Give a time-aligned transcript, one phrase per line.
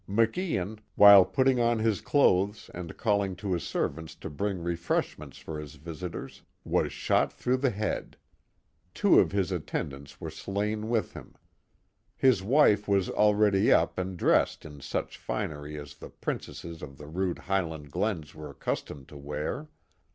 [0.07, 5.59] Macian, while pulling on his clothes, and calling to his servants 10 bring refreshments for
[5.59, 8.17] his visitors, was shot through the head.
[8.95, 11.35] Two of his attendants were slain with him.
[12.17, 17.05] His wife was already up and dressed in such finery as the princesses of the
[17.05, 19.67] rude Highland glens were accustomed to wear.